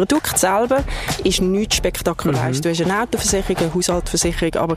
[0.00, 0.82] Produkt selber
[1.24, 2.56] ist nichts spektakuläres.
[2.58, 2.62] Mhm.
[2.62, 4.76] Du hast eine Autoversicherung, eine Haushaltsversicherung, aber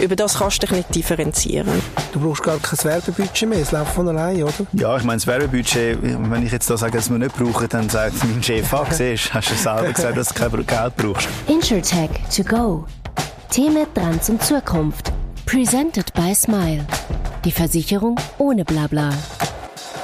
[0.00, 1.82] über das kannst du dich nicht differenzieren.
[2.14, 4.54] Du brauchst gar kein Werbebudget mehr, es läuft von allein, oder?
[4.72, 7.90] Ja, ich meine, das Werbebudget, wenn ich jetzt da sage, dass wir nicht brauchen, dann
[7.90, 11.28] sagt mein Chef, ah, siehst, hast du selber gesagt, dass du kein Geld brauchst.
[11.46, 12.86] InsurTech to go.
[13.50, 15.12] Themen dran zum Zukunft.
[15.44, 16.86] Presented by Smile.
[17.44, 19.10] Die Versicherung ohne Blabla.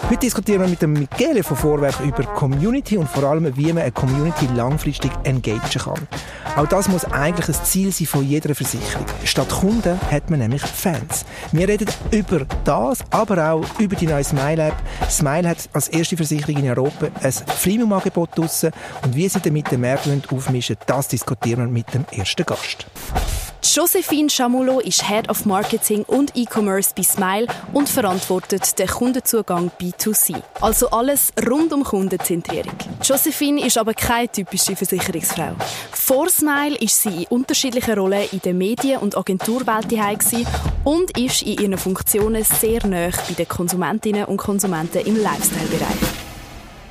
[0.09, 3.83] Heute diskutieren wir mit dem Michele von Vorwerk über Community und vor allem, wie man
[3.83, 6.09] eine Community langfristig engagieren kann.
[6.57, 9.07] Auch das muss eigentlich ein Ziel sein von jeder Versicherung.
[9.25, 11.25] Statt Kunden hat man nämlich Fans.
[11.53, 14.75] Wir reden über das, aber auch über die neue Smile-App.
[15.09, 18.73] Smile hat als erste Versicherung in Europa ein Freemium-Angebot draussen
[19.05, 22.87] und wie sie damit den Markt aufmischen, das diskutieren wir mit dem ersten Gast.
[23.63, 30.43] Josephine Chamulo ist Head of Marketing und E-Commerce bei Smile und verantwortet den Kundenzugang B2C.
[30.61, 32.73] Also alles rund um Kundenzentrierung.
[33.03, 35.55] Josephine ist aber keine typische Versicherungsfrau.
[35.93, 40.19] Vor Smile ist sie in unterschiedlichen Rollen in der Medien- und Agenturwelt daheim
[40.85, 46.21] und ist in ihren Funktionen sehr nah bei den Konsumentinnen und Konsumenten im Lifestyle-Bereich.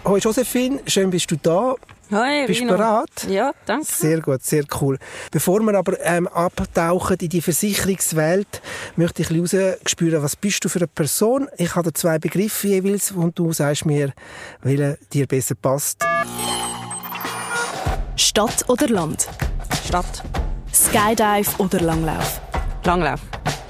[0.05, 1.75] Hoi Josephine, schön bist du da.
[2.11, 3.27] Hi, Bist du bereit?
[3.29, 3.85] Ja, danke.
[3.85, 4.97] Sehr gut, sehr cool.
[5.29, 8.61] Bevor wir aber ähm, abtauchen in die Versicherungswelt,
[8.95, 9.27] möchte ich
[9.85, 11.47] spüren, was bist du für eine Person?
[11.57, 14.11] Ich habe zwei Begriffe jeweils und du sagst mir,
[14.63, 16.03] welcher dir besser passt.
[18.15, 19.27] Stadt oder Land?
[19.85, 20.23] Stadt.
[20.73, 22.41] Skydive oder Langlauf?
[22.85, 23.19] Langlauf.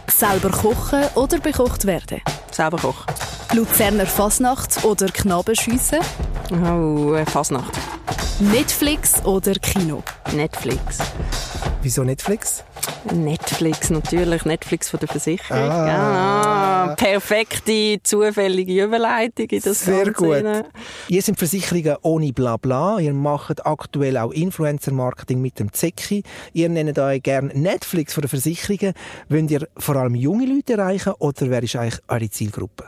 [0.07, 2.21] Selber kochen oder bekocht werden?
[2.51, 3.05] Selber kochen.
[3.53, 5.99] Luzerner Fasnacht oder Knabenschiessen?
[6.51, 7.73] Oh, Fasnacht.
[8.41, 10.01] Netflix oder Kino?
[10.33, 10.99] Netflix.
[11.81, 12.63] Wieso Netflix?
[13.13, 14.45] Netflix, natürlich.
[14.45, 15.69] Netflix von der Versicherung.
[15.69, 16.85] Ah.
[16.85, 20.43] ah perfekte, zufällige Überleitung in das Sehr gut.
[21.09, 22.99] Ihr seid Versicherungen ohne Blabla.
[22.99, 26.23] Ihr macht aktuell auch Influencer-Marketing mit dem Zecki.
[26.53, 28.93] Ihr nennt euch gerne Netflix von der Versicherungen.
[29.27, 32.85] Wollt ihr vor allem junge Leute erreichen oder wer ist eigentlich eure Zielgruppe?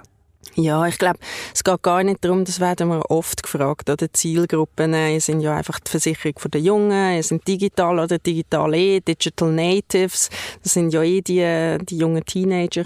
[0.56, 1.18] Ja, ich glaube,
[1.54, 5.56] es geht gar nicht darum, das werden wir oft gefragt, oder Zielgruppen, ihr sind ja
[5.56, 10.30] einfach die Versicherung der Jungen, ihr sind digital oder digital eh, Digital Natives,
[10.62, 12.84] das sind ja eh die, die jungen Teenager.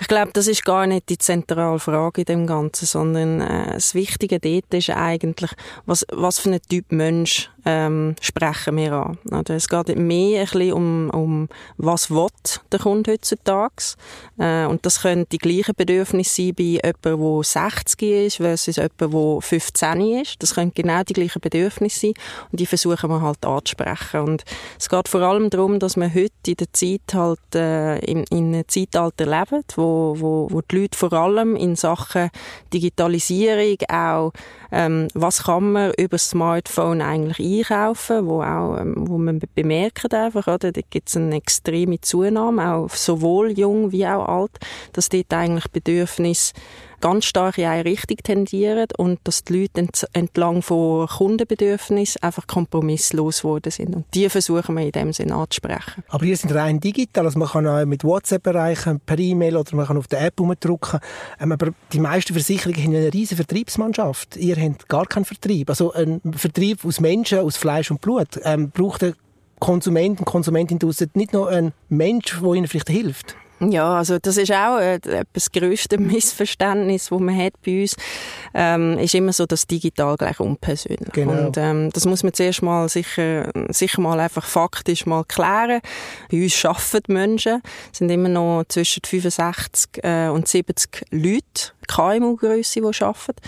[0.00, 3.94] Ich glaube, das ist gar nicht die zentrale Frage in dem Ganzen, sondern äh, das
[3.94, 5.50] Wichtige dort ist eigentlich,
[5.86, 9.18] was, was für ein Typ Mensch ähm, sprechen wir an.
[9.30, 12.24] Oder es geht mehr ein bisschen um, um was will
[12.72, 13.94] der Kunde heutzutage.
[14.38, 19.10] Äh, und das können die gleichen Bedürfnisse sein bei jemandem, der 60 ist versus jemandem,
[19.10, 20.42] der 15 ist.
[20.42, 22.14] Das können genau die gleichen Bedürfnisse sein
[22.50, 24.20] und die versuchen wir halt anzusprechen.
[24.20, 24.44] Und
[24.78, 28.54] es geht vor allem darum, dass wir heute in der Zeit halt äh, in, in
[28.54, 32.30] einem Zeitalter leben, wo, wo, wo die Leute vor allem in Sachen
[32.72, 34.32] Digitalisierung auch,
[34.72, 40.12] ähm, was kann man über das Smartphone eigentlich einkaufen, wo auch, ähm, wo man bemerkt
[40.14, 44.52] einfach, oder, da gibt es eine extreme Zunahme, auch sowohl jung wie auch alt,
[44.92, 46.52] dass dort eigentlich Bedürfnis
[47.00, 53.42] ganz stark in eine Richtung tendieren und dass die Leute entlang von Kundenbedürfnissen einfach kompromisslos
[53.42, 53.94] geworden sind.
[53.94, 56.04] Und die versuchen wir in dem Sinne anzusprechen.
[56.08, 59.76] Aber ihr seid rein digital, also man kann auch mit WhatsApp erreichen, per E-Mail oder
[59.76, 61.00] man kann auf der App rumdrücken.
[61.40, 64.36] Ähm, aber die meisten Versicherungen haben eine riesige Vertriebsmannschaft.
[64.36, 65.68] Ihr habt gar keinen Vertrieb.
[65.70, 68.40] Also ein Vertrieb aus Menschen, aus Fleisch und Blut.
[68.44, 69.14] Ähm, braucht der
[69.60, 70.78] Konsument und Konsumentin
[71.14, 73.36] nicht nur ein Mensch, der ihnen vielleicht hilft?
[73.60, 74.98] Ja, also das ist auch äh,
[75.32, 77.96] das grösste Missverständnis, das man hat bei uns,
[78.52, 81.12] ähm, ist immer so, dass digital gleich unpersönlich.
[81.12, 81.46] Genau.
[81.46, 85.80] Und ähm, das muss man zuerst mal sicher, sicher mal einfach faktisch mal klären.
[86.30, 87.62] Bei uns arbeiten Menschen,
[87.92, 93.40] sind immer noch zwischen 65 äh, und 70 Leute KMU-Grösse, die arbeiten.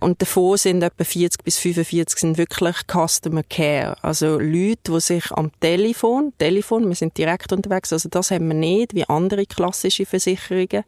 [0.00, 3.96] Und davon sind etwa 40 bis 45 sind wirklich Customer Care.
[4.02, 8.54] Also Leute, die sich am Telefon, Telefon, wir sind direkt unterwegs, also das haben wir
[8.54, 10.84] nicht, wie andere klassische Versicherungen,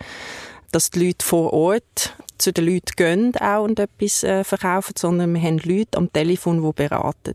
[0.74, 5.32] dass die Leute vor Ort zu den Leuten gehen auch und etwas äh, verkaufen, sondern
[5.32, 7.34] wir haben Leute am Telefon, die beraten.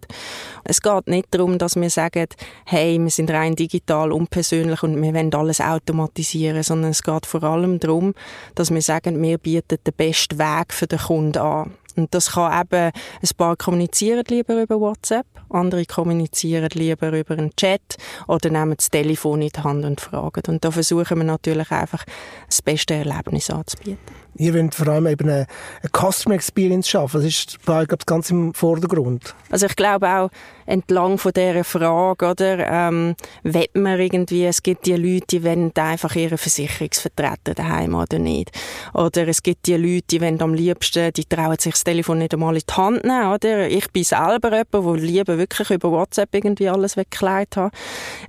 [0.66, 2.28] Es geht nicht darum, dass wir sagen,
[2.66, 7.44] hey, wir sind rein digital, unpersönlich und wir wollen alles automatisieren, sondern es geht vor
[7.44, 8.14] allem darum,
[8.56, 11.72] dass wir sagen, wir bieten den besten Weg für den Kunden an.
[12.00, 12.92] Und das kann eben,
[13.22, 17.98] ein paar kommunizieren lieber über WhatsApp, andere kommunizieren lieber über einen Chat
[18.28, 20.44] oder nehmen das Telefon in die Hand und fragen.
[20.48, 22.06] Und da versuchen wir natürlich einfach,
[22.48, 24.00] das beste Erlebnis anzubieten.
[24.36, 25.48] Ihr wollt vor allem eben eine,
[25.82, 27.22] eine Customer Experience schaffen.
[27.22, 29.36] Das ist bei euch, ganz im Vordergrund.
[29.50, 30.30] Also ich glaube auch,
[30.66, 35.72] entlang von dieser Frage, oder, ähm, will man irgendwie, es gibt die Leute, die wollen
[35.76, 38.52] einfach ihre Versicherungsvertreter daheim oder nicht.
[38.94, 42.34] Oder es gibt die Leute, die wollen am liebsten, die trauen sich das Telefon nicht
[42.34, 43.68] einmal in die Hand nehmen, oder?
[43.68, 47.74] Ich bin selber jemand, der lieber wirklich über WhatsApp irgendwie alles weggekleidet hat.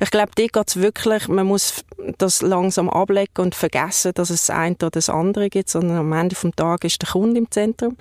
[0.00, 1.84] Ich glaube, dort geht es wirklich, man muss
[2.18, 6.12] das langsam ablegen und vergessen, dass es das eine oder das andere gibt, sondern am
[6.12, 7.96] Ende des Tages ist der Kunde im Zentrum.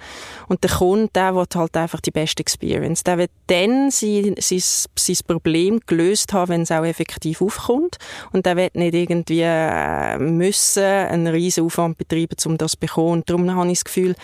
[0.47, 3.03] Und der Kunde, der will halt einfach die beste Experience.
[3.03, 4.61] Der wird dann sein, sein,
[4.95, 7.97] sein Problem gelöst haben, wenn es auch effektiv aufkommt.
[8.31, 13.11] Und der wird nicht irgendwie äh, müssen einen riesen Aufwand betreiben, um das zu bekommen.
[13.11, 14.15] Und darum habe ich das Gefühl,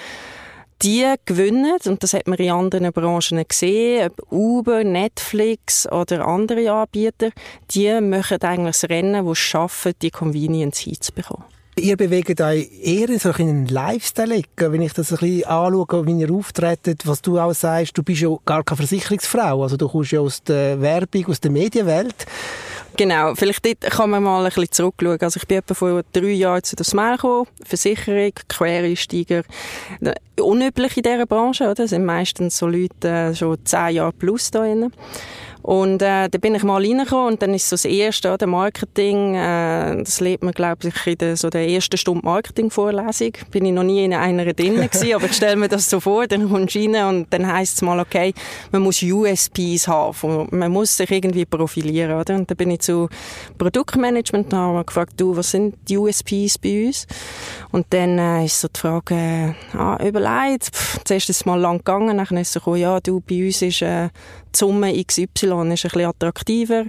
[0.82, 6.72] die gewinnen, und das hat man in anderen Branchen gesehen, ob Uber, Netflix oder andere
[6.72, 7.30] Anbieter,
[7.72, 11.55] die machen eigentlich das Rennen, wo es schaffen, die Convenience hinzubekommen.
[11.78, 16.22] Ihr bewegt euch eher in so einen Lifestyle, wenn ich das ein bisschen anschaue, wie
[16.22, 20.14] ihr auftretet, was du auch sagst, du bist ja gar keine Versicherungsfrau, also du kommst
[20.14, 22.26] ja aus der Werbung, aus der Medienwelt.
[22.96, 25.20] Genau, vielleicht dort kann man mal ein bisschen zurückschauen.
[25.20, 29.44] Also ich bin etwa vor drei Jahren zu der Smile gekommen, Versicherung, Quereinsteiger.
[30.40, 31.76] Unüblich in dieser Branche, oder?
[31.76, 34.94] Das sind meistens so Leute äh, schon zehn Jahre plus da drin.
[35.66, 39.34] Und äh, da bin ich mal reingekommen und dann ist so das erste, oder, Marketing,
[39.34, 43.32] äh, das lebt man, glaube ich, in der, so der ersten Stunde Marketing-Vorlesung.
[43.50, 46.28] Bin ich noch nie in einer drin gewesen, aber ich stelle mir das so vor,
[46.28, 48.32] dann kommst du rein und dann heisst es mal, okay,
[48.72, 52.36] man muss USPs haben, man muss sich irgendwie profilieren, oder?
[52.36, 53.10] Und dann bin ich zu
[53.58, 57.08] Produktmanagement und habe gefragt, du, was sind die USPs bei uns?
[57.72, 61.60] Und dann äh, ist so die Frage, äh, ah, überlegt, pff, zuerst ist es mal
[61.60, 64.10] lang gegangen, dann ist es so, ja, du, bei uns ist äh,
[64.56, 66.86] die Summe XY ist ein bisschen attraktiver.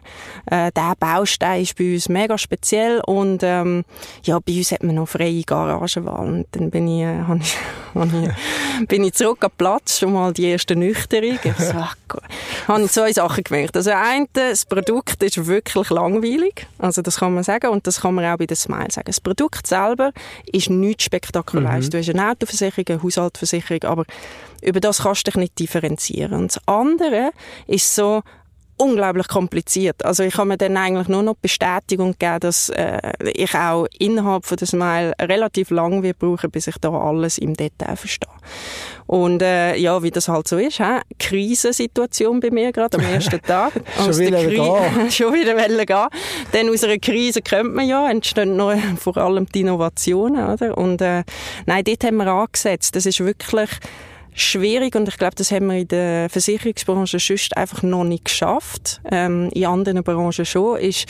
[0.47, 3.85] Äh, der Baustein ist bei uns mega speziell und ähm,
[4.23, 6.27] ja, bei uns hat man noch freie Garagenwahl.
[6.27, 7.57] Und dann bin ich, äh, hab ich,
[7.95, 11.39] hab ich, bin ich zurück am Platz, schon mal die erste Nüchterung.
[11.43, 11.97] Ich so, ach,
[12.69, 13.77] habe ich zwei Sachen gemerkt.
[13.77, 18.15] Also ein, das Produkt ist wirklich langweilig, also das kann man sagen und das kann
[18.15, 19.07] man auch bei der Smile sagen.
[19.07, 20.13] Das Produkt selber
[20.53, 21.87] ist nichts spektakuläres.
[21.87, 21.91] Mhm.
[21.91, 24.05] Du hast eine Autoversicherung, eine Haushaltsversicherung, aber
[24.63, 26.33] über das kannst du dich nicht differenzieren.
[26.33, 27.31] Und das andere
[27.67, 28.23] ist so,
[28.79, 30.05] unglaublich kompliziert.
[30.05, 33.01] Also ich habe mir dann eigentlich nur noch Bestätigung gegeben, dass äh,
[33.35, 37.55] ich auch innerhalb von der Smile relativ lang wird brauchen, bis ich da alles im
[37.55, 38.29] Detail verstehe.
[39.07, 41.01] Und äh, ja, wie das halt so ist, he?
[41.19, 43.73] Krisensituation bei mir gerade am ersten Tag.
[43.97, 45.11] schon wieder gehen.
[45.11, 45.55] schon wieder
[45.87, 46.09] gehen.
[46.53, 50.77] Dann aus einer Krise kommt man ja, entstehen noch vor allem die Innovationen, oder?
[50.77, 51.23] Und äh,
[51.65, 52.95] nein, dort haben wir angesetzt.
[52.95, 53.71] Das ist wirklich
[54.37, 59.01] schwierig und ich glaube, das haben wir in der Versicherungsbranche sonst einfach noch nicht geschafft.
[59.11, 61.07] Ähm, in anderen Branchen schon, ist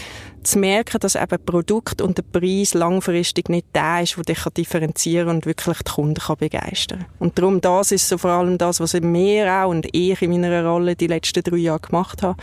[0.47, 5.29] zu merken, dass eben Produkt und der Preis langfristig nicht der ist, der dich differenzieren
[5.29, 7.09] und wirklich die Kunden kann begeistern kann.
[7.19, 10.65] Und darum, das ist so vor allem das, was mir auch und ich in meiner
[10.65, 12.41] Rolle die letzten drei Jahre gemacht habe.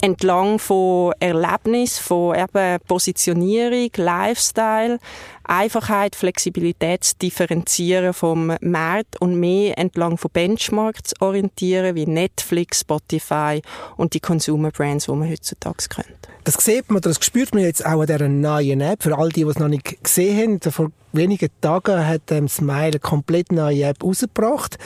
[0.00, 4.98] Entlang von Erlebnis, von eben Positionierung, Lifestyle,
[5.44, 12.80] Einfachheit, Flexibilität zu differenzieren vom Markt und mehr entlang von Benchmarks zu orientieren, wie Netflix,
[12.80, 13.60] Spotify
[13.96, 16.19] und die Consumer Brands, die man heutzutage kennt.
[16.44, 19.02] Das sieht man, das spürt man jetzt auch an dieser neuen App.
[19.02, 22.78] Für all die, die es noch nicht gesehen haben, vor wenigen Tagen hat ähm, Smile
[22.78, 24.78] eine komplett neue App rausgebracht.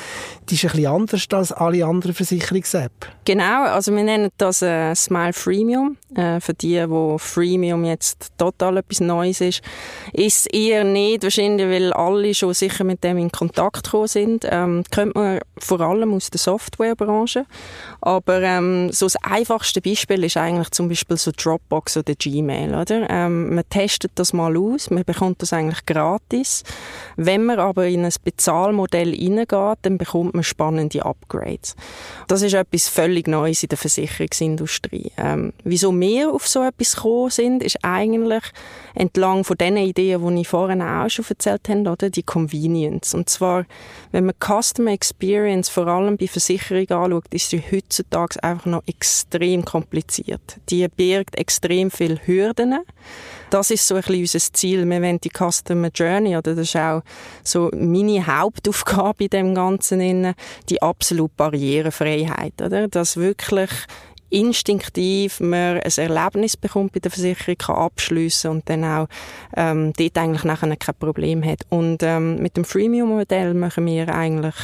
[0.48, 2.92] Die ist ein bisschen anders als alle anderen Versicherungs-App.
[3.24, 5.96] Genau, also wir nennen das äh, Smile Freemium.
[6.14, 9.62] Äh, für die, wo Freemium jetzt total etwas Neues ist,
[10.12, 14.46] ist eher nicht wahrscheinlich, weil alle schon sicher mit dem in Kontakt gekommen sind.
[14.50, 17.46] Ähm, kennt man vor allem aus der Softwarebranche.
[18.00, 23.08] Aber ähm, so das einfachste Beispiel ist eigentlich zum Beispiel so Dropbox oder Gmail, oder?
[23.10, 26.64] Ähm, man testet das mal aus, man bekommt das eigentlich gratis.
[27.16, 31.76] Wenn man aber in ein Bezahlmodell reingeht, dann bekommt man spannende Upgrades.
[32.28, 35.12] Das ist etwas völlig Neues in der Versicherungsindustrie.
[35.18, 38.44] Ähm, wieso wir auf so etwas gekommen sind, ist eigentlich
[38.94, 42.10] entlang von den Ideen, die ich vorhin auch schon erzählt habe, oder?
[42.14, 43.14] die Convenience.
[43.14, 43.66] Und zwar,
[44.12, 49.64] wenn man Customer Experience vor allem bei Versicherungen anschaut, ist sie heutzutage einfach noch extrem
[49.64, 50.58] kompliziert.
[50.70, 52.76] Die birgt extrem viele Hürden.
[53.50, 54.88] Das ist so ein bisschen unser Ziel.
[54.88, 57.02] Wir wollen die Customer Journey, oder das ist auch
[57.42, 60.34] so meine Hauptaufgabe in dem Ganzen,
[60.68, 62.88] die absolute Barrierefreiheit, oder?
[62.88, 63.70] Dass wirklich
[64.30, 69.06] instinktiv man ein Erlebnis bekommt bei der Versicherung, kann abschliessen und dann auch
[69.56, 71.60] ähm, dort eigentlich nachher kein Problem hat.
[71.68, 74.56] Und ähm, mit dem Freemium-Modell machen wir eigentlich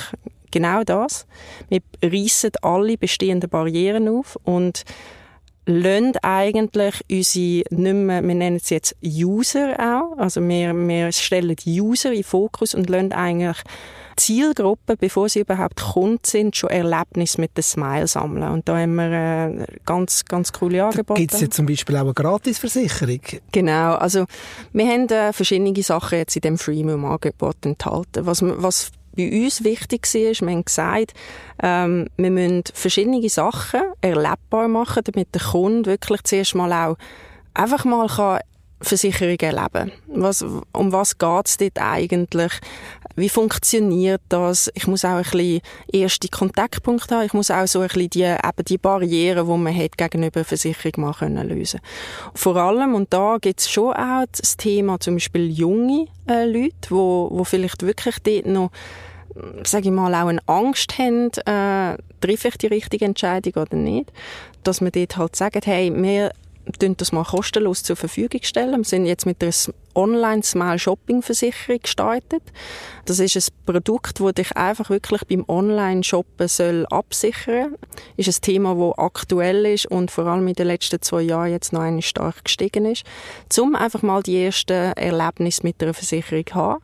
[0.50, 1.26] genau das.
[1.68, 4.84] Wir reissen alle bestehenden Barrieren auf und
[5.70, 11.56] lassen eigentlich unsere, nicht mehr, wir nennen es jetzt User auch, Also wir, wir stellen
[11.56, 13.58] die User in Fokus und lassen eigentlich
[14.20, 18.50] Zielgruppe, bevor sie überhaupt Kunden sind, schon Erlebnis mit dem Smile sammeln.
[18.50, 21.20] Und da haben wir äh, ganz, ganz coole Angebote.
[21.20, 23.20] Gibt es jetzt zum Beispiel auch eine Gratisversicherung?
[23.50, 24.26] Genau, also
[24.72, 28.26] wir haben äh, verschiedene Sachen jetzt in dem Freemium-Angebot enthalten.
[28.26, 28.92] Was, was
[29.28, 31.14] bei uns wichtig war, wir haben gesagt,
[31.62, 36.96] ähm, wir müssen verschiedene Sachen erlebbar machen, damit der Kunde wirklich zuerst mal auch
[37.54, 38.40] einfach mal kann
[38.82, 39.92] Versicherung erleben.
[40.06, 42.52] Was, um was geht's dort eigentlich?
[43.14, 44.70] Wie funktioniert das?
[44.74, 45.60] Ich muss auch ein bisschen
[45.92, 47.26] erste Kontaktpunkte haben.
[47.26, 50.92] Ich muss auch so ein bisschen die, eben die Barrieren, die man hat, gegenüber Versicherung
[50.96, 51.80] mal können lösen.
[52.34, 57.28] Vor allem, und da gibt's schon auch das Thema zum Beispiel junge äh, Leute, wo,
[57.30, 58.70] wo vielleicht wirklich dort noch
[59.64, 64.12] sage ich mal, auch eine Angst haben, äh, treffe ich die richtige Entscheidung oder nicht,
[64.62, 66.32] dass man dort halt sagt, hey, wir
[66.78, 68.76] das mal kostenlos zur Verfügung stellen.
[68.76, 69.52] Wir sind jetzt mit einer
[69.94, 72.42] Online-Smile-Shopping-Versicherung gestartet.
[73.06, 77.74] Das ist ein Produkt, das dich einfach wirklich beim Online-Shoppen soll absichern
[78.16, 81.72] Ist ein Thema, das aktuell ist und vor allem in den letzten zwei Jahren jetzt
[81.72, 83.04] noch eine stark gestiegen ist.
[83.58, 86.82] Um einfach mal die ersten Erlebnisse mit einer Versicherung zu haben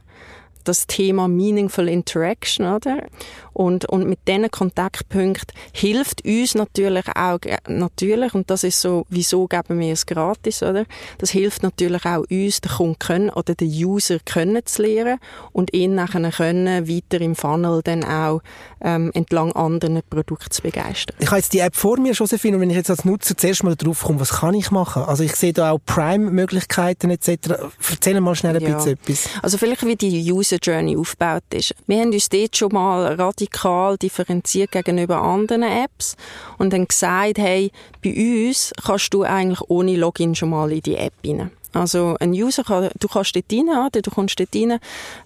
[0.69, 3.07] das Thema Meaningful Interaction, oder?
[3.53, 9.47] Und, und mit diesen Kontaktpunkten hilft uns natürlich auch, natürlich, und das ist so, wieso
[9.47, 10.85] geben wir es gratis, oder?
[11.17, 15.19] Das hilft natürlich auch uns, den Kunden können, oder den User können zu lernen
[15.53, 18.43] und ihn nachher können weiter im Funnel dann auch
[18.83, 21.17] ähm, entlang anderen Produkten zu begeistern.
[21.19, 23.65] Ich habe jetzt die App vor mir, Josephine, und wenn ich jetzt als Nutzer zuerst
[23.65, 25.03] mal drauf komme, was kann ich machen?
[25.05, 27.55] Also ich sehe da auch Prime-Möglichkeiten etc.
[27.91, 28.77] Erzähl mal schnell ein ja.
[28.77, 29.29] bisschen etwas.
[29.43, 31.75] Also vielleicht wie die User Journey aufgebaut ist.
[31.87, 36.17] Wir haben uns dort schon mal radikal radikal differenziert gegenüber anderen Apps
[36.59, 37.71] und dann gesagt, hey,
[38.03, 41.51] bei uns kannst du eigentlich ohne Login schon mal in die App rein.
[41.73, 44.79] Also ein User kann, du kannst dort rein, du kommst dort rein,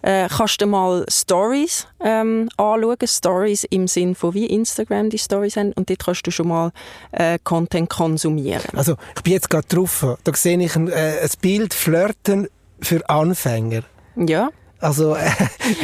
[0.03, 5.57] äh, kannst du mal Stories ähm, anschauen, Stories im Sinn von wie Instagram die Stories
[5.57, 6.73] haben und dort kannst du schon mal
[7.13, 8.65] äh, Content konsumieren.
[8.75, 12.49] Also ich bin jetzt gerade drauf, da sehe ich ein, äh, ein Bild Flirten
[12.81, 13.83] für Anfänger.
[14.17, 14.51] Ja.
[14.81, 15.31] Also, äh,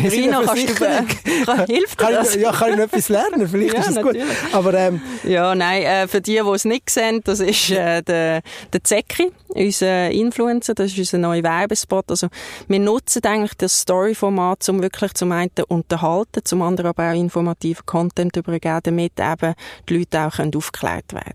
[0.09, 2.35] Rino, kannst du, hilft dir das?
[2.35, 3.47] Ich, ja, kann ich noch etwas lernen?
[3.47, 4.17] Vielleicht ja, ist es gut.
[4.53, 8.41] Aber, ähm, ja, nein, äh, für die, die es nicht sehen, das ist äh, der,
[8.73, 12.11] der Zecki, unser Influencer, das ist unser neuer Werbespot.
[12.11, 12.29] Also,
[12.69, 17.85] wir nutzen eigentlich das Story-Format, um wirklich zum einen unterhalten, zum anderen aber auch informativen
[17.85, 19.55] Content übergeben, damit eben
[19.88, 21.35] die Leute auch aufgeklärt werden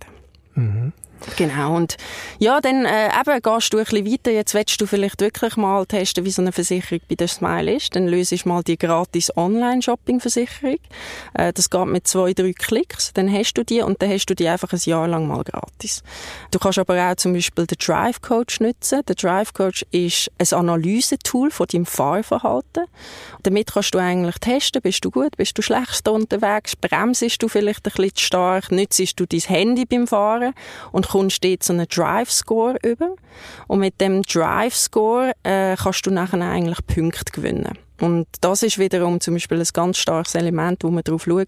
[0.55, 0.93] können.
[0.93, 0.93] Mhm.
[1.37, 1.75] Genau.
[1.75, 1.97] Und
[2.39, 4.31] ja, dann äh, eben gehst du ein bisschen weiter.
[4.31, 7.95] Jetzt willst du vielleicht wirklich mal testen, wie so eine Versicherung bei der Smile ist.
[7.95, 10.77] Dann löse ich mal die gratis Online-Shopping-Versicherung.
[11.33, 13.13] Äh, das geht mit zwei, drei Klicks.
[13.13, 16.03] Dann hast du die und dann hast du die einfach ein Jahr lang mal gratis.
[16.49, 19.01] Du kannst aber auch zum Beispiel den Drive Coach nutzen.
[19.07, 22.85] Der Drive Coach ist ein Analysetool von deinem Fahrverhalten.
[23.43, 27.87] Damit kannst du eigentlich testen, bist du gut, bist du schlecht unterwegs, bremsest du vielleicht
[27.87, 30.53] ein bisschen zu stark, nützt du dein Handy beim Fahren
[30.91, 33.15] und kommst dort so einen Drive-Score über.
[33.67, 37.77] Und mit dem Drive-Score äh, kannst du nachher eigentlich Punkte gewinnen.
[38.01, 41.45] Und das ist wiederum zum Beispiel ein ganz starkes Element, wo wir darauf schauen,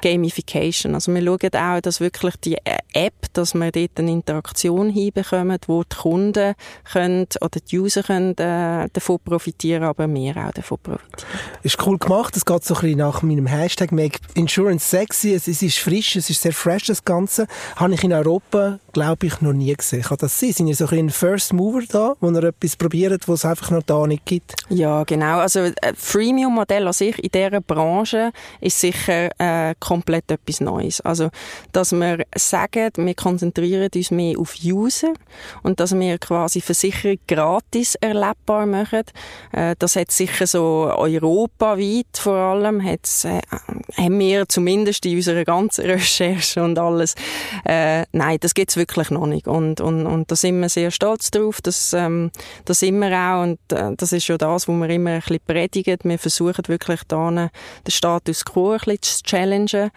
[0.00, 0.94] Gamification.
[0.94, 2.56] Also wir schauen auch, dass wirklich die
[2.94, 6.54] App, dass wir dort eine Interaktion hinbekommen, wo die Kunden
[6.90, 11.30] können, oder die User können äh, davon profitieren, aber wir auch davon profitieren.
[11.62, 12.36] Ist cool gemacht.
[12.36, 15.34] Es geht so ein bisschen nach meinem Hashtag Make Insurance Sexy.
[15.34, 17.46] Es ist frisch, es ist sehr fresh, das Ganze.
[17.76, 20.02] Habe ich in Europa, glaube ich, noch nie gesehen.
[20.02, 20.52] Kann das sein?
[20.52, 23.70] Sind ihr so ein, ein First Mover da, wo ihr etwas probiert, was es einfach
[23.70, 24.54] noch da nicht gibt?
[24.68, 25.38] Ja, genau.
[25.38, 31.00] Also äh, Freemium-Modell an sich in dieser Branche ist sicher äh, komplett etwas Neues.
[31.00, 31.30] Also,
[31.72, 35.12] dass wir sagen, wir konzentrieren uns mehr auf User
[35.62, 39.02] und dass wir quasi Versicherung gratis erlebbar machen,
[39.52, 43.40] äh, das hat sicher so europaweit vor allem, hat's, äh,
[43.96, 47.14] haben wir zumindest in unserer ganzen Recherche und alles,
[47.64, 49.48] äh, nein, das gibt's wirklich noch nicht.
[49.48, 52.30] Und, und, und da sind wir sehr stolz drauf, dass, ähm,
[52.64, 55.40] da sind wir auch und äh, das ist schon das, wo wir immer ein bisschen
[55.72, 55.98] predigen.
[56.04, 57.50] Wir versuchen wirklich da den
[57.88, 59.90] Status quo ein bisschen zu challengen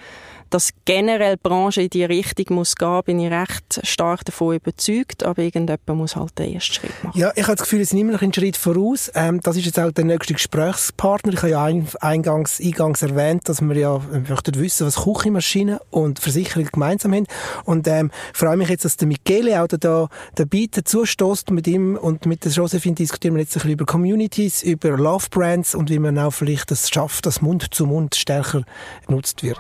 [0.50, 5.24] dass generell die Branche in die Richtung muss gehen, bin ich recht stark davon überzeugt,
[5.24, 7.20] aber irgendjemand muss halt den ersten Schritt machen.
[7.20, 9.12] Ja, ich habe das Gefühl, wir sind immer noch einen Schritt voraus.
[9.16, 11.34] Ähm, das ist jetzt auch der nächste Gesprächspartner.
[11.34, 11.64] Ich habe ja
[12.02, 17.28] eingangs, eingangs erwähnt, dass wir ja möchten wissen, was Küchenmaschinen und Versicherungen gemeinsam haben.
[17.66, 21.96] Und ähm, freue mich jetzt, dass der Michele auch da dabei dazu stößt mit ihm
[21.96, 25.90] und mit der Josephine diskutieren wir jetzt ein bisschen über Communities, über Love Brands und
[25.90, 28.64] wie man auch vielleicht es schafft, dass Mund zu Mund stärker
[29.08, 29.60] genutzt wird.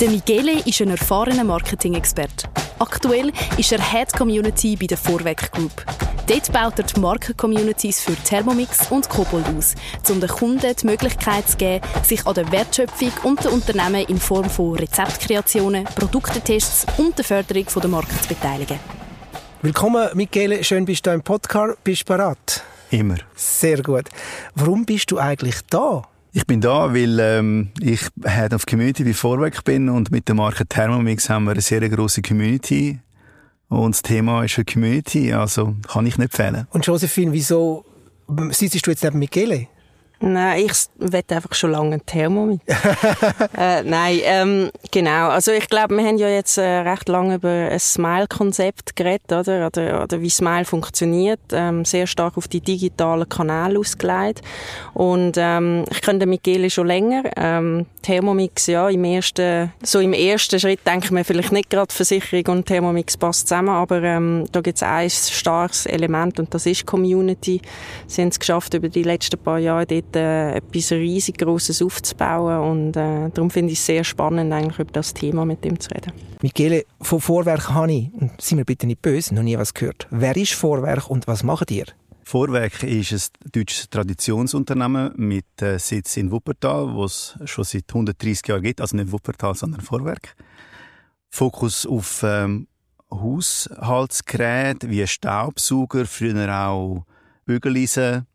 [0.00, 2.48] Der Michele ist ein erfahrener Marketing-Experte.
[2.80, 5.70] Aktuell ist er Head Community bei der Vorweg Group.
[6.26, 9.76] Dort baut er die Marken-Communities für Thermomix und Kobold aus,
[10.10, 14.18] um den Kunden die Möglichkeit zu geben, sich an der Wertschöpfung und den Unternehmen in
[14.18, 18.80] Form von Rezeptkreationen, Produktetests und der Förderung der Marken zu beteiligen.
[19.62, 20.64] Willkommen, Michele.
[20.64, 21.78] Schön bist du im Podcast.
[21.84, 22.64] Bist du bereit?
[22.90, 23.18] Immer.
[23.36, 24.08] Sehr gut.
[24.56, 26.02] Warum bist du eigentlich da?
[26.36, 30.34] Ich bin da, weil ähm, ich Head of Community bei Vorwerk bin und mit der
[30.34, 32.98] Marke Thermomix haben wir eine sehr grosse Community.
[33.68, 36.66] Und das Thema ist eine Community, also kann ich nicht fehlen.
[36.70, 37.84] Und Josephine, wieso
[38.50, 39.68] sitzt du jetzt neben Michele?
[40.26, 42.64] Nein, ich will einfach schon lange einen Thermomix.
[43.58, 45.28] äh, nein, ähm, genau.
[45.28, 49.66] Also ich glaube, wir haben ja jetzt äh, recht lange über ein Smile-Konzept geredet, oder?
[49.66, 50.02] oder?
[50.02, 51.40] Oder wie Smile funktioniert.
[51.52, 54.40] Ähm, sehr stark auf die digitalen Kanäle ausgelegt.
[54.94, 57.24] Und ähm, ich kenne den Michele schon länger.
[57.36, 61.92] Ähm, Thermomix, ja, im ersten, so im ersten Schritt denke ich mir vielleicht nicht gerade
[61.92, 66.66] Versicherung und Thermomix passt zusammen, aber ähm, da gibt es ein starkes Element und das
[66.66, 67.62] ist Community.
[68.06, 72.58] Sie haben es geschafft, über die letzten paar Jahre dort äh, etwas riesig Grosses aufzubauen
[72.70, 75.90] und äh, darum finde ich es sehr spannend, eigentlich über das Thema mit ihm zu
[75.90, 76.12] reden.
[76.42, 80.06] Michele, von Vorwerk habe ich, und seien wir bitte nicht böse, noch nie was gehört.
[80.10, 81.86] Wer ist Vorwerk und was macht ihr?
[82.24, 88.48] Vorwerk ist ein deutsches Traditionsunternehmen mit äh, Sitz in Wuppertal, wo es schon seit 130
[88.48, 90.34] Jahren gibt, also nicht Wuppertal, sondern Vorwerk.
[91.28, 92.66] Fokus auf ähm,
[93.10, 97.04] Haushaltsgeräte wie Staubsauger, früher auch
[97.44, 98.26] Bügeleisen,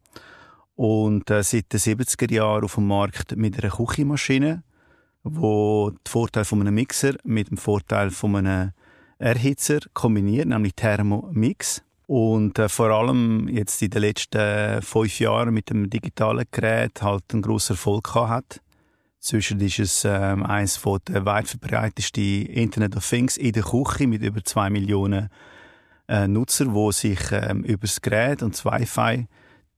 [0.80, 4.64] und äh, seit den 70er Jahren auf dem Markt mit einer Küchenmaschine,
[5.24, 8.72] wo die Vorteile von einem Mixer mit dem Vorteil von einem
[9.18, 11.84] Erhitzer kombiniert, nämlich Thermomix.
[12.08, 17.26] Und äh, vor allem jetzt in den letzten fünf Jahren mit dem digitalen Gerät halt
[17.34, 18.62] einen grossen Erfolg hat.
[19.20, 24.22] Zwischen ist es ähm, eines der weit verbreitesten Internet of Things in der Küche mit
[24.22, 25.28] über zwei Millionen
[26.08, 29.28] äh, Nutzer, wo sich ähm, über das Gerät und das Wi-Fi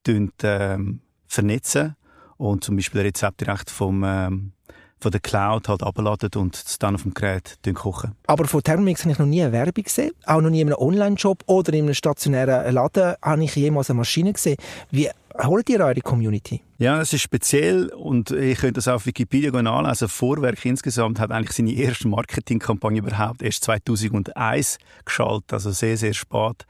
[0.07, 1.95] ähm, vernetzen
[2.37, 4.51] und zum Beispiel Rezept direkt vom, ähm,
[4.99, 8.15] von der Cloud halt abladen und es dann auf dem Gerät kochen.
[8.27, 10.11] Aber von Thermomix habe ich noch nie eine Werbung gesehen.
[10.25, 13.97] Auch noch nie in einem Online-Shop oder in einem stationären Laden habe ich jemals eine
[13.97, 14.57] Maschine gesehen.
[14.91, 15.09] Wie
[15.43, 16.61] holt ihr eure Community?
[16.77, 20.09] Ja, es ist speziell und ich könnte das auf Wikipedia nachlesen.
[20.09, 26.65] Vorwerk insgesamt hat eigentlich seine erste Marketingkampagne überhaupt erst 2001 geschaltet, also sehr, sehr spät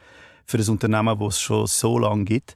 [0.45, 2.55] für ein Unternehmen, das es schon so lange gibt.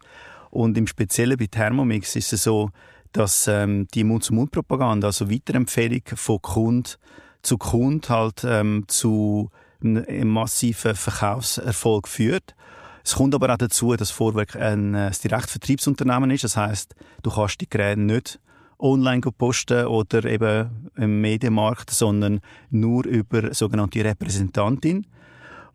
[0.50, 2.70] Und im Speziellen bei Thermomix ist es so,
[3.12, 7.00] dass ähm, die Mund-zu-Mund-Propaganda, also Weiterempfehlung von Kund
[7.42, 9.50] zu Kund halt ähm, zu
[9.82, 12.56] einem massiven Verkaufserfolg führt.
[13.04, 16.44] Es kommt aber auch dazu, dass Vorwerk ein, ein Direktvertriebsunternehmen ist.
[16.44, 18.40] Das heißt, du kannst die Geräte nicht
[18.80, 25.06] online posten oder eben im Medienmarkt, sondern nur über sogenannte Repräsentantin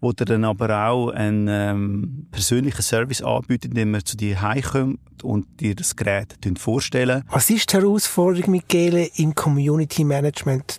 [0.00, 4.98] wo der dann aber auch einen ähm, persönlichen Service anbietet, indem er zu dir heimkommt
[5.22, 7.24] und dir das Gerät vorstellen.
[7.30, 10.78] Was ist die Herausforderung, Michele, im Community Management?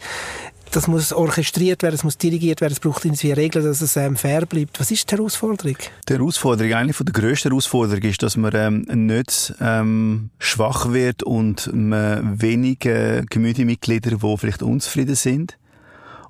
[0.71, 4.15] Das muss orchestriert werden, es muss dirigiert werden, es braucht irgendwie Regeln, dass es ähm,
[4.15, 4.79] fair bleibt.
[4.79, 5.75] Was ist die Herausforderung?
[6.07, 11.23] Die Herausforderung, eine von der grössten Herausforderungen ist, dass man ähm, nicht ähm, schwach wird
[11.23, 15.57] und man wenige Community-Mitglieder, die vielleicht unzufrieden sind,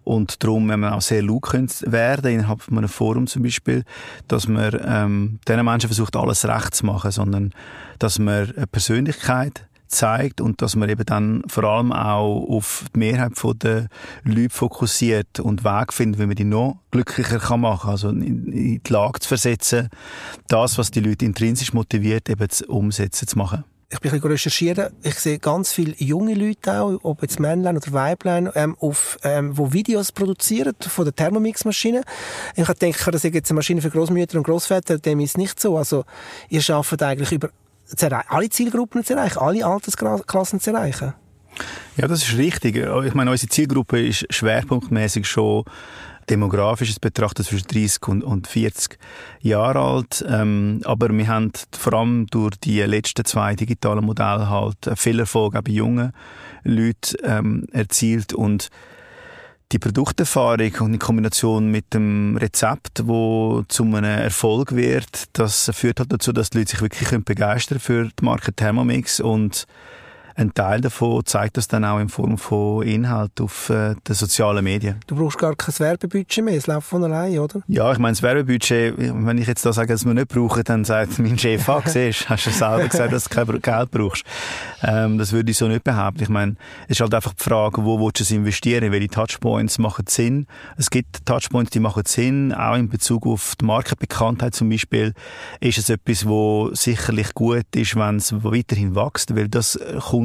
[0.03, 3.83] und darum, wenn man auch sehr laut werden innerhalb von einem Forum zum Beispiel,
[4.27, 7.53] dass man ähm, diesen Menschen versucht, alles recht zu machen, sondern
[7.99, 12.99] dass man eine Persönlichkeit zeigt und dass man eben dann vor allem auch auf die
[12.99, 13.87] Mehrheit der
[14.23, 17.89] Leute fokussiert und Weg findet, wie man die noch glücklicher kann machen kann.
[17.91, 19.89] Also in, die Lage zu versetzen,
[20.47, 24.93] das, was die Leute intrinsisch motiviert, eben zu umsetzen, zu machen ich bin ein recherchieren.
[25.03, 29.57] Ich sehe ganz viele junge Leute auch, ob jetzt Männlein oder Weiblein, ähm, auf, ähm,
[29.57, 32.03] wo Videos produzieren von der Thermomix-Maschine.
[32.55, 35.77] Ich denke, das ist jetzt eine Maschine für Großmütter und Großväter, dem ist nicht so.
[35.77, 36.05] Also,
[36.49, 37.49] ihr schafft eigentlich über,
[38.29, 41.13] alle Zielgruppen zu erreichen, alle Altersklassen zu erreichen.
[41.97, 42.77] Ja, das ist richtig.
[42.77, 45.65] Ich meine, unsere Zielgruppe ist schwerpunktmäßig schon
[46.29, 48.97] demografisch betrachtet zwischen 30 und, und 40
[49.41, 50.25] Jahre alt.
[50.27, 55.55] Ähm, aber wir haben vor allem durch die letzten zwei digitalen Modelle halt viel Erfolg
[55.55, 56.13] auch bei jungen
[56.63, 58.69] Leuten ähm, erzielt und
[59.71, 65.99] die Produkterfahrung und in Kombination mit dem Rezept, wo zu einem Erfolg wird, das führt
[65.99, 69.65] halt dazu, dass die Leute sich wirklich begeistern für die Marke Thermomix und
[70.35, 74.63] ein Teil davon zeigt das dann auch in Form von Inhalt auf äh, den sozialen
[74.63, 74.99] Medien.
[75.07, 77.61] Du brauchst gar kein Werbebudget mehr, es läuft von allein, oder?
[77.67, 80.85] Ja, ich meine, das Werbebudget, wenn ich jetzt da sage, dass wir nicht brauchen, dann
[80.85, 84.23] sagt mein Chef, ah, siehst, hast du selber gesagt, dass du kein Geld brauchst.
[84.83, 86.23] Ähm, das würde ich so nicht behaupten.
[86.23, 88.91] Ich meine, es ist halt einfach die Frage, wo willst du es investieren?
[88.91, 90.47] Welche Touchpoints machen Sinn?
[90.77, 95.13] Es gibt Touchpoints, die machen Sinn, auch in Bezug auf die Markenbekanntheit zum Beispiel,
[95.59, 100.20] ist es etwas, wo sicherlich gut ist, wenn es weiterhin wächst, weil das kommt,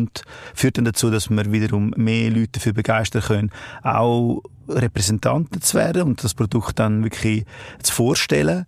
[0.54, 3.50] führt dann dazu, dass wir wiederum mehr Leute dafür begeistern können,
[3.82, 7.44] auch Repräsentanten zu werden und das Produkt dann wirklich
[7.82, 8.66] zu vorstellen.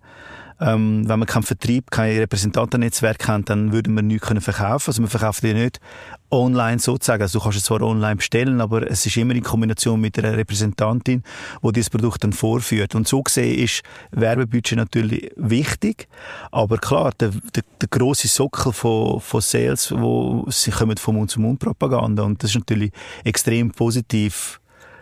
[0.61, 4.89] Ähm, wenn man keinen Vertrieb, kein Repräsentantennetzwerk hat, dann würden wir nichts können verkaufen.
[4.89, 5.79] Also wir verkaufen die nicht
[6.31, 7.21] online sozusagen.
[7.21, 10.35] Also du kannst es zwar online bestellen, aber es ist immer in Kombination mit einer
[10.35, 11.23] Repräsentantin,
[11.63, 12.95] die dieses Produkt dann vorführt.
[12.95, 16.07] Und so gesehen ist Werbebudget natürlich wichtig,
[16.51, 22.23] aber klar, der, der, der große Sockel von, von Sales, wo sie kommen von Mund-zu-Mund-Propaganda
[22.23, 22.91] und das ist natürlich
[23.23, 24.59] extrem positiv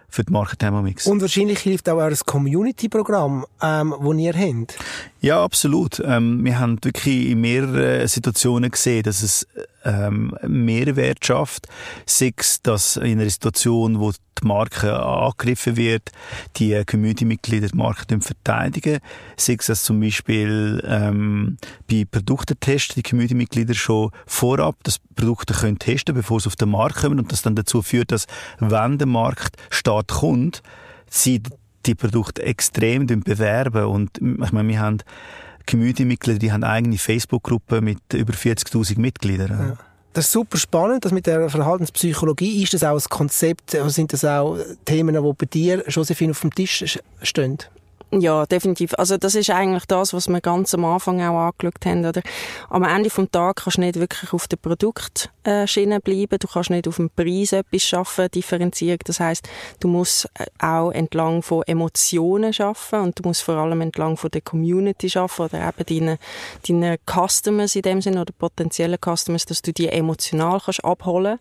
[0.10, 1.06] für die Marke Thermomix.
[1.06, 4.78] Und wahrscheinlich hilft auch ein Community-Programm, ähm, das ihr habt.
[5.22, 6.02] Ja, absolut.
[6.06, 9.48] Ähm, wir haben wirklich in mehreren Situationen gesehen, dass es
[9.86, 11.68] ähm, Mehrwert schafft.
[12.06, 16.12] Es, dass in einer Situation, wo die Marke angegriffen wird,
[16.58, 19.00] die Community-Mitglieder die Marke verteidigen.
[19.36, 21.58] Sei es, dass zum Beispiel ähm,
[21.90, 26.98] bei Produktetests die Community-Mitglieder schon vorab das Produkte können testen bevor sie auf den Markt
[26.98, 28.28] kommen und das dann dazu führt, dass
[28.60, 30.62] wenn der Markt Start kommt,
[31.10, 31.42] sie
[31.86, 35.00] die Produkte extrem bewerben und ich meine, wir haben
[35.70, 39.52] Community-Mitglieder, die haben eigene Facebook-Gruppe mit über 40.000 Mitgliedern.
[39.52, 39.78] Ja.
[40.14, 42.64] Das ist super spannend, das mit der Verhaltenspsychologie.
[42.64, 46.56] Ist das auch ein Konzept, sind das auch Themen, die bei dir, Josephine, auf dem
[46.56, 47.58] Tisch stehen?
[48.12, 48.94] Ja, definitiv.
[48.98, 52.06] Also das ist eigentlich das, was wir ganz am Anfang auch angeschaut haben.
[52.06, 52.22] Oder?
[52.70, 56.40] Am Ende vom Tag kannst du nicht wirklich auf der Produktschiene bleiben.
[56.40, 59.00] Du kannst nicht auf dem Preis etwas schaffen, Differenzierung.
[59.04, 59.50] Das heißt,
[59.82, 64.32] du musst äh, auch entlang von Emotionen schaffen und du musst vor allem entlang von
[64.32, 66.18] der Community schaffen oder eben deine,
[66.66, 71.40] deine Customers in dem Sinne oder potenziellen Customers, dass du die emotional kannst abholen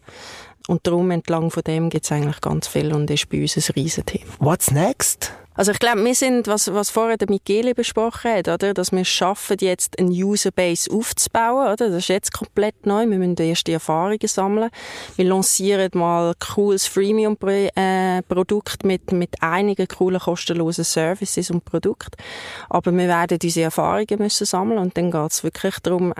[0.66, 3.72] und darum entlang von dem gibt es eigentlich ganz viel und ist bei uns ein
[3.76, 4.32] Riesenthema.
[4.40, 5.32] What's next?
[5.56, 9.04] Also ich glaube, wir sind, was, was vorher der Michele besprochen hat, oder, dass wir
[9.04, 11.88] schaffen, jetzt eine Userbase aufzubauen, oder?
[11.88, 13.06] Das ist jetzt komplett neu.
[13.06, 14.70] Wir müssen erste Erfahrungen sammeln.
[15.16, 22.22] Wir lancieren mal ein cooles Freemium-Produkt mit, mit einigen coolen kostenlosen Services und Produkten.
[22.68, 26.12] Aber wir werden diese Erfahrungen müssen sammeln und dann geht es wirklich darum,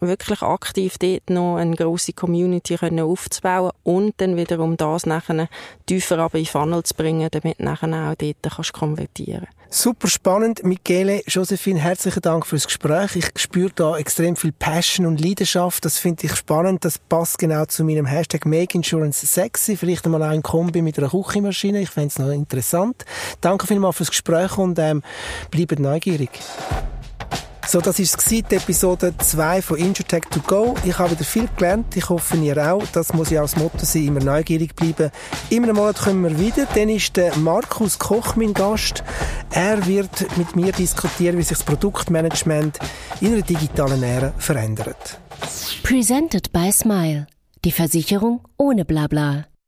[0.00, 5.48] wirklich aktiv dort noch eine grosse Community können aufzubauen und dann wiederum das nachher
[5.86, 10.64] tiefer aber in Funnel zu bringen, damit nachher auch dort kannst konvertieren Super spannend.
[10.64, 13.16] Michele, Josephine, herzlichen Dank fürs Gespräch.
[13.16, 15.84] Ich spüre da extrem viel Passion und Leidenschaft.
[15.84, 16.86] Das finde ich spannend.
[16.86, 19.76] Das passt genau zu meinem Hashtag Make Insurance Sexy.
[19.76, 21.82] Vielleicht einmal ein Kombi mit einer Küchenmaschine.
[21.82, 23.04] Ich fände es noch interessant.
[23.42, 25.02] Danke vielmals fürs Gespräch und ähm,
[25.50, 26.30] bleibt neugierig.
[27.70, 30.74] So, das ist die Episode 2 von Insurtech to go.
[30.86, 31.94] Ich habe wieder viel gelernt.
[31.98, 32.82] Ich hoffe, ihr auch.
[32.94, 35.10] Das muss ja auch das Motto sein, immer neugierig bleiben.
[35.50, 36.66] In einem Monat kommen wir wieder.
[36.74, 39.04] Dann ist der Markus Koch mein Gast.
[39.50, 42.78] Er wird mit mir diskutieren, wie sich das Produktmanagement
[43.20, 45.20] in einer digitalen Ära verändert.
[45.82, 47.26] Presented by Smile.
[47.66, 49.48] Die Versicherung ohne Blabla.